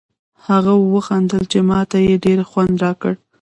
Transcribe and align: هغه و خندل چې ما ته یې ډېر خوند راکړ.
هغه 0.47 0.73
و 0.91 0.95
خندل 1.07 1.43
چې 1.51 1.59
ما 1.69 1.79
ته 1.91 1.97
یې 2.07 2.15
ډېر 2.25 2.39
خوند 2.49 2.75
راکړ. 2.83 3.13